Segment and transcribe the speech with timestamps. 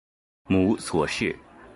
[0.47, 1.37] 母左氏。